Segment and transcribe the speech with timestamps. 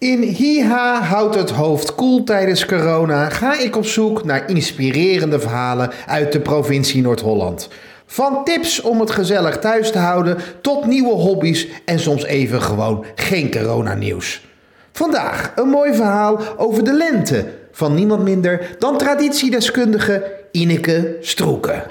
[0.00, 5.90] In Hiha houdt het hoofd koel tijdens corona ga ik op zoek naar inspirerende verhalen
[6.06, 7.68] uit de provincie Noord-Holland.
[8.06, 13.04] Van tips om het gezellig thuis te houden tot nieuwe hobby's en soms even gewoon
[13.14, 14.46] geen coronanieuws.
[14.92, 21.82] Vandaag een mooi verhaal over de lente van niemand minder dan traditiedeskundige Ineke Stroeken.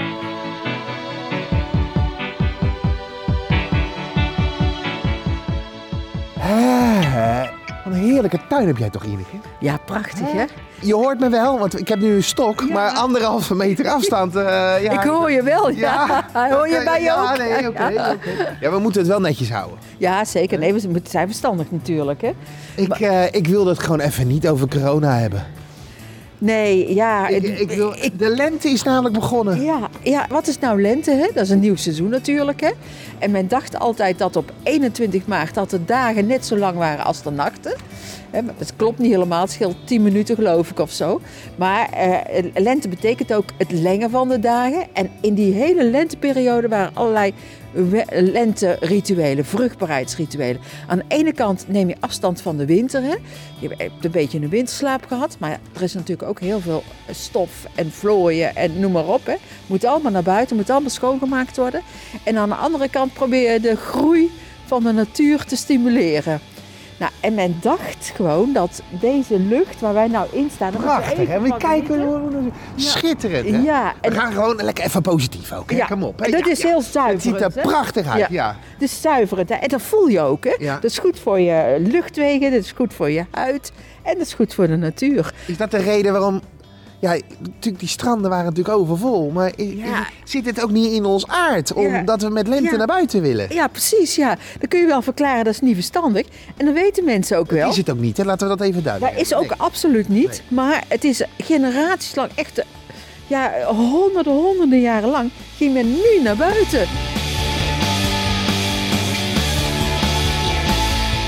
[7.90, 9.36] Wat een heerlijke tuin heb jij toch, Ineke?
[9.60, 10.44] Ja, prachtig hè?
[10.82, 14.36] Je hoort me wel, want ik heb nu een stok, maar anderhalve meter afstand.
[14.36, 14.44] eh,
[14.84, 16.26] ja, Ik hoor je wel, ja.
[16.52, 17.38] Hoor je mij ja, ook?
[17.38, 17.86] Nee, oké,
[18.16, 18.58] oké.
[18.60, 19.78] Ja, we moeten het wel netjes houden.
[19.98, 20.60] Ja, zeker.
[20.60, 22.32] Nee, we moeten- zijn verstandig natuurlijk hè.
[22.76, 25.46] Ik, eh, ik wil het gewoon even niet over corona hebben.
[26.40, 27.28] Nee, ja.
[27.28, 29.62] Ik, het- ik wil, ik- de lente is namelijk begonnen.
[29.64, 31.12] ja, ja, wat is nou lente?
[31.12, 31.28] Hè?
[31.34, 32.62] Dat is een nieuw seizoen natuurlijk.
[32.62, 32.70] Hè?
[33.20, 37.06] En men dacht altijd dat op 21 maart dat de dagen net zo lang waren
[37.06, 37.74] als de nachten.
[38.58, 39.42] Dat klopt niet helemaal.
[39.42, 41.22] Het scheelt 10 minuten geloof ik of zo.
[41.56, 44.84] Maar eh, lente betekent ook het lengen van de dagen.
[44.94, 47.34] En in die hele lenteperiode waren allerlei
[48.12, 50.62] lenterituelen, vruchtbaarheidsrituelen.
[50.88, 53.02] Aan de ene kant neem je afstand van de winter.
[53.02, 53.16] Hè?
[53.60, 55.36] Je hebt een beetje een winterslaap gehad.
[55.40, 59.26] Maar er is natuurlijk ook heel veel stof en vlooien en noem maar op.
[59.26, 59.36] Hè.
[59.68, 61.82] Moet allemaal naar buiten, moet allemaal schoongemaakt worden.
[62.24, 64.32] En aan de andere kant probeer je de groei
[64.66, 66.40] van de natuur te stimuleren.
[67.00, 70.72] Nou, en men dacht gewoon dat deze lucht waar wij nou in staan...
[70.72, 71.40] Prachtig, hè?
[71.42, 73.58] We kijken, hoe- schitterend, hè?
[73.58, 75.76] Ja, We gaan gewoon lekker even positief ook, hè?
[75.78, 76.20] Ja, Kom op.
[76.20, 76.32] hè?
[76.32, 76.68] dat Ja, is ja.
[76.68, 77.62] heel Het ziet er hè?
[77.62, 78.56] prachtig uit, ja.
[78.74, 79.56] Het is zuiverend hè?
[79.56, 80.44] en dat voel je ook.
[80.44, 80.56] Hè?
[80.60, 80.74] Ja.
[80.74, 83.72] Dat is goed voor je luchtwegen, dat is goed voor je huid
[84.04, 85.34] en dat is goed voor de natuur.
[85.46, 86.42] Is dat de reden waarom...
[87.02, 89.30] Ja, natuurlijk, die stranden waren natuurlijk overvol.
[89.30, 90.08] Maar Ja.
[90.24, 91.72] zit het ook niet in ons aard?
[91.76, 91.82] Ja.
[92.00, 92.78] Omdat we met lente Ja.
[92.78, 93.54] naar buiten willen?
[93.54, 94.16] Ja, precies.
[94.16, 94.38] Ja.
[94.60, 96.26] Dan kun je wel verklaren dat is niet verstandig.
[96.58, 97.70] En dan weten mensen ook wel.
[97.70, 98.24] Is het ook niet, hè?
[98.24, 100.42] Laten we dat even duidelijk Dat is ook absoluut niet.
[100.48, 102.64] Maar het is generaties lang, echt
[103.28, 106.88] ja, honderden, honderden jaren lang, ging men nu naar buiten.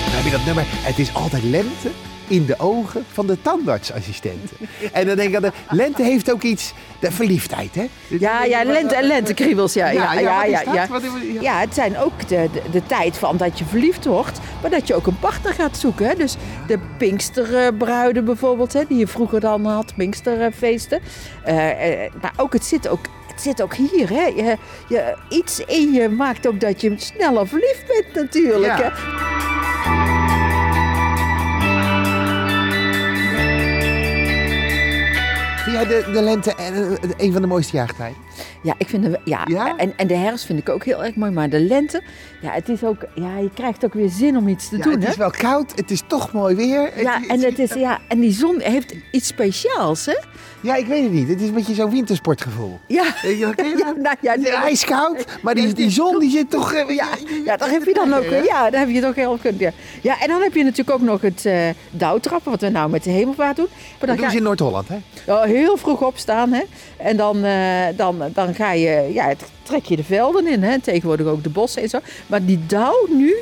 [0.05, 0.63] Dan heb je dat nummer.
[0.67, 1.89] Het is altijd lente
[2.31, 4.57] in de ogen van de tandartsassistenten.
[4.91, 6.73] en dan denk ik, dat de lente heeft ook iets...
[6.99, 7.87] De verliefdheid, hè?
[8.07, 9.73] Ja, ja, lente en lentekriebels.
[9.73, 10.87] Ja, ja, ja, ja, ja.
[11.41, 11.59] Ja.
[11.59, 14.95] Het zijn ook de, de, de tijd van dat je verliefd wordt, maar dat je
[14.95, 16.07] ook een partner gaat zoeken.
[16.07, 16.15] Hè?
[16.15, 16.35] Dus
[16.67, 20.99] de Pinksterbruiden bijvoorbeeld, hè, die je vroeger dan had, Pinksterfeesten.
[21.43, 24.09] Eh, eh, maar ook het zit ook, het zit ook hier.
[24.09, 24.25] Hè?
[24.25, 28.77] Je, je, iets in je maakt ook dat je sneller verliefd bent natuurlijk.
[28.77, 28.91] Ja.
[28.93, 29.30] Hè?
[35.63, 38.17] Vind jij de, de lente eh, een van de mooiste jaartijden?
[38.63, 39.77] Ja, ik vind ja, Ja?
[39.77, 41.31] En, en de herfst vind ik ook heel erg mooi.
[41.31, 42.01] Maar de lente,
[42.41, 44.93] ja, het is ook, ja, je krijgt ook weer zin om iets te Ja, doen.
[44.93, 45.09] het hè?
[45.09, 47.01] is wel koud, het is toch mooi weer.
[47.01, 50.17] Ja, Het- en, het is, ja, en die zon heeft iets speciaals, hè?
[50.61, 51.27] ja, ik weet het niet.
[51.27, 52.79] Het is een beetje zo'n wintersportgevoel.
[52.87, 53.03] Ja,
[53.43, 53.97] ja, dat?
[53.97, 56.73] nou, ja, nee, ijskoud, maar die, die zon die zit toch...
[56.73, 57.07] eh, ja,
[57.45, 59.59] ja, daar heb je dan ook, ja, daar heb je toch heel goed.
[59.59, 59.71] Ja.
[60.01, 63.03] ja, en dan heb je natuurlijk ook nog het eh dauwtrappen, wat we nou met
[63.03, 63.67] de hemelvaart doen.
[63.71, 64.95] Maar Dat dan doen ga ze in Noord-Holland, hè?
[65.25, 66.61] je heel vroeg opstaan, hè?
[66.97, 69.33] En dan, eh, dan, dan ga je, ja,
[69.63, 70.79] trek je de velden in, hè?
[70.79, 71.99] Tegenwoordig ook de bossen en zo.
[72.27, 73.35] Maar die dauw nu,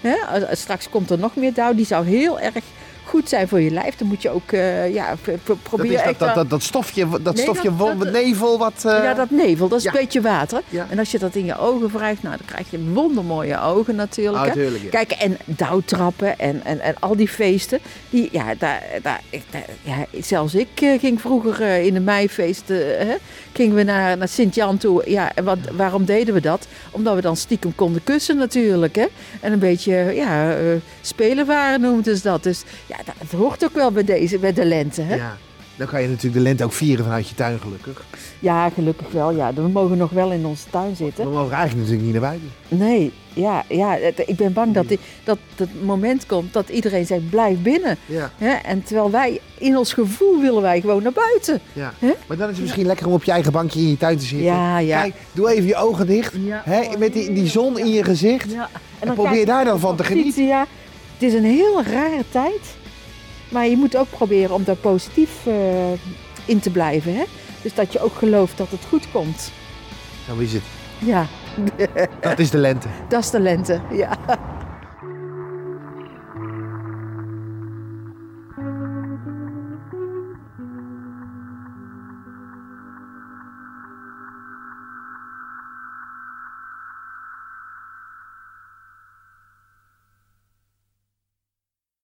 [0.00, 0.16] hè?
[0.54, 2.64] Straks komt er nog meer dauw, die zou heel erg
[3.04, 3.96] goed zijn voor je lijf.
[3.96, 7.34] Dan moet je ook, eh, ja, pro- pro- Dat dat, dat, dat, dat stofje, dat
[7.34, 7.70] Nee, stofje
[8.12, 8.72] nevel wat...
[8.84, 9.90] eh, Ja, dat nevel, dat is ja.
[9.92, 10.62] een beetje water.
[10.68, 10.86] Ja.
[10.90, 14.36] En als je dat in je ogen wrijft, nou, dan krijg je wondermooie ogen natuurlijk.
[14.42, 14.52] Ah, hè.
[14.52, 14.88] tuurlijk, ja.
[14.88, 17.78] Kijk, en dauwtrappen en, en, en al die feesten.
[18.10, 19.20] Die, ja, daar, daar,
[19.82, 23.14] ja, zelfs ik eh, ging vroeger in de meifeesten, hè,
[23.52, 25.02] gingen we naar, naar Sint-Jan toe.
[25.10, 26.66] Ja, en wat, waarom deden we dat?
[26.90, 28.94] Omdat we dan stiekem konden kussen natuurlijk.
[28.96, 29.06] Hè?
[29.40, 30.56] En een beetje, ja,
[31.00, 32.42] spelen waren noemden ze dat.
[32.42, 32.62] Dus
[32.96, 35.02] ja, dat, het hoort ook wel bij, deze, bij de lente.
[35.02, 35.14] Hè?
[35.14, 35.36] Ja.
[35.76, 38.04] Dan kan je natuurlijk de lente ook vieren vanuit je tuin, gelukkig.
[38.38, 39.30] Ja, gelukkig wel.
[39.30, 41.24] Ja, we mogen nog wel in onze tuin zitten.
[41.24, 42.50] We mogen eigenlijk natuurlijk niet naar buiten.
[42.68, 47.06] Nee, ja, ja het- ik ben bang dat, die, dat het moment komt dat iedereen
[47.06, 47.96] zegt blijf binnen.
[48.06, 48.30] Ja.
[48.38, 48.50] Hè?
[48.52, 51.60] En terwijl wij, in ons gevoel willen wij gewoon naar buiten.
[51.72, 51.92] Ja.
[51.98, 52.12] Hè?
[52.26, 54.24] Maar dan is het misschien lekker om op je eigen bankje in je tuin te
[54.24, 54.46] zitten.
[54.46, 55.00] Ja, ja.
[55.00, 56.32] Kijk, doe even je ogen dicht.
[56.44, 56.62] Ja.
[56.64, 58.50] Hè, met die, die zon in je gezicht.
[58.50, 58.68] Ja.
[58.98, 60.46] En probeer daar dan van te genieten.
[60.46, 60.66] Ja,
[61.12, 62.60] het is een heel rare tijd.
[63.54, 65.92] Maar je moet ook proberen om daar positief eh,
[66.44, 67.14] in te blijven.
[67.14, 67.24] Hè?
[67.62, 69.52] Dus dat je ook gelooft dat het goed komt.
[70.26, 70.62] Zo is het.
[70.98, 71.26] Ja,
[72.20, 72.88] Dat is de lente.
[73.08, 73.80] dat is de lente.
[73.92, 74.18] Ja.